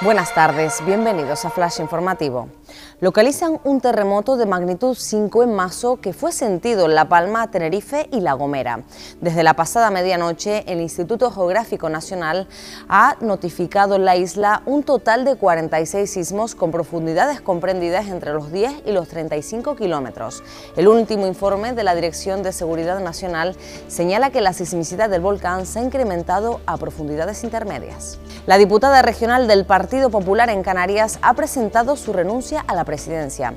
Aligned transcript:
Buenas 0.00 0.32
tardes, 0.32 0.80
bienvenidos 0.86 1.44
a 1.44 1.50
Flash 1.50 1.80
Informativo. 1.80 2.48
Localizan 3.00 3.60
un 3.64 3.80
terremoto 3.80 4.36
de 4.36 4.46
magnitud 4.46 4.96
5 4.96 5.44
en 5.44 5.54
Mazo 5.54 5.96
que 5.96 6.12
fue 6.12 6.32
sentido 6.32 6.86
en 6.86 6.94
La 6.94 7.08
Palma, 7.08 7.50
Tenerife 7.50 8.08
y 8.10 8.20
La 8.20 8.32
Gomera. 8.32 8.82
Desde 9.20 9.42
la 9.42 9.54
pasada 9.54 9.90
medianoche, 9.90 10.64
el 10.66 10.80
Instituto 10.80 11.30
Geográfico 11.30 11.88
Nacional 11.88 12.48
ha 12.88 13.16
notificado 13.20 13.94
en 13.94 14.04
la 14.04 14.16
isla 14.16 14.62
un 14.66 14.82
total 14.82 15.24
de 15.24 15.36
46 15.36 16.10
sismos 16.10 16.54
con 16.54 16.70
profundidades 16.70 17.40
comprendidas 17.40 18.08
entre 18.08 18.32
los 18.32 18.50
10 18.50 18.82
y 18.86 18.92
los 18.92 19.08
35 19.08 19.76
kilómetros. 19.76 20.42
El 20.76 20.88
último 20.88 21.26
informe 21.26 21.72
de 21.72 21.84
la 21.84 21.94
Dirección 21.94 22.42
de 22.42 22.52
Seguridad 22.52 23.00
Nacional 23.00 23.56
señala 23.86 24.30
que 24.30 24.40
la 24.40 24.52
sismicidad 24.52 25.08
del 25.08 25.20
volcán 25.20 25.66
se 25.66 25.78
ha 25.78 25.82
incrementado 25.82 26.60
a 26.66 26.76
profundidades 26.76 27.44
intermedias. 27.44 28.18
La 28.46 28.58
diputada 28.58 29.02
regional 29.02 29.46
del 29.46 29.66
Partido 29.66 30.10
Popular 30.10 30.48
en 30.48 30.62
Canarias 30.62 31.18
ha 31.22 31.34
presentado 31.34 31.96
su 31.96 32.12
renuncia 32.12 32.64
a 32.68 32.74
la 32.74 32.84
presidencia. 32.84 33.54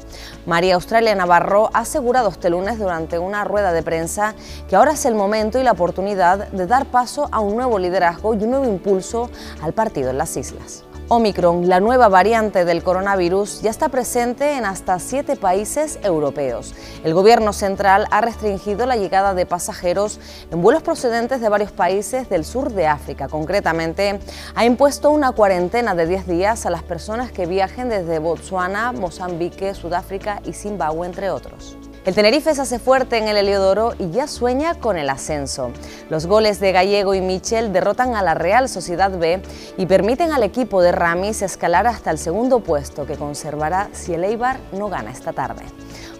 María 0.47 0.75
Australia 0.75 1.13
Navarro 1.13 1.69
ha 1.73 1.81
asegurado 1.81 2.29
este 2.29 2.49
lunes 2.49 2.79
durante 2.79 3.19
una 3.19 3.43
rueda 3.43 3.71
de 3.73 3.83
prensa 3.83 4.33
que 4.67 4.75
ahora 4.75 4.93
es 4.93 5.05
el 5.05 5.13
momento 5.13 5.59
y 5.59 5.63
la 5.63 5.73
oportunidad 5.73 6.47
de 6.47 6.65
dar 6.65 6.87
paso 6.87 7.29
a 7.31 7.39
un 7.39 7.55
nuevo 7.55 7.77
liderazgo 7.77 8.33
y 8.33 8.43
un 8.43 8.51
nuevo 8.51 8.65
impulso 8.65 9.29
al 9.61 9.73
partido 9.73 10.09
en 10.09 10.17
las 10.17 10.35
islas. 10.37 10.83
Omicron, 11.13 11.67
la 11.67 11.81
nueva 11.81 12.07
variante 12.07 12.63
del 12.63 12.83
coronavirus, 12.83 13.61
ya 13.61 13.69
está 13.69 13.89
presente 13.89 14.53
en 14.55 14.63
hasta 14.63 14.97
siete 14.97 15.35
países 15.35 15.99
europeos. 16.03 16.73
El 17.03 17.13
gobierno 17.13 17.51
central 17.51 18.07
ha 18.11 18.21
restringido 18.21 18.85
la 18.85 18.95
llegada 18.95 19.33
de 19.33 19.45
pasajeros 19.45 20.21
en 20.51 20.61
vuelos 20.61 20.83
procedentes 20.83 21.41
de 21.41 21.49
varios 21.49 21.73
países 21.73 22.29
del 22.29 22.45
sur 22.45 22.71
de 22.71 22.87
África. 22.87 23.27
Concretamente, 23.27 24.21
ha 24.55 24.63
impuesto 24.63 25.11
una 25.11 25.33
cuarentena 25.33 25.95
de 25.95 26.07
10 26.07 26.27
días 26.27 26.65
a 26.65 26.69
las 26.69 26.83
personas 26.83 27.33
que 27.33 27.45
viajen 27.45 27.89
desde 27.89 28.19
Botsuana, 28.19 28.93
Mozambique, 28.93 29.75
Sudáfrica 29.75 30.41
y 30.45 30.53
Zimbabue, 30.53 31.07
entre 31.07 31.29
otros. 31.29 31.75
El 32.03 32.15
Tenerife 32.15 32.55
se 32.55 32.61
hace 32.61 32.79
fuerte 32.79 33.19
en 33.19 33.27
el 33.27 33.37
Heliodoro 33.37 33.93
y 33.99 34.09
ya 34.09 34.27
sueña 34.27 34.73
con 34.73 34.97
el 34.97 35.07
ascenso. 35.07 35.71
Los 36.09 36.25
goles 36.25 36.59
de 36.59 36.71
Gallego 36.71 37.13
y 37.13 37.21
Michel 37.21 37.71
derrotan 37.71 38.15
a 38.15 38.23
la 38.23 38.33
Real 38.33 38.67
Sociedad 38.69 39.11
B 39.11 39.39
y 39.77 39.85
permiten 39.85 40.31
al 40.31 40.41
equipo 40.41 40.81
de 40.81 40.91
Ramis 40.91 41.43
escalar 41.43 41.85
hasta 41.85 42.09
el 42.09 42.17
segundo 42.17 42.61
puesto 42.61 43.05
que 43.05 43.17
conservará 43.17 43.89
si 43.91 44.15
el 44.15 44.23
Eibar 44.23 44.59
no 44.71 44.89
gana 44.89 45.11
esta 45.11 45.31
tarde. 45.31 45.61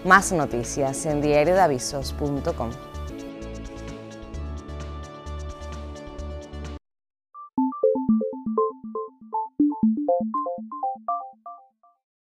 Más 0.04 0.30
noticias 0.30 1.04
en 1.04 1.20
diariodavisos.com. 1.20 2.91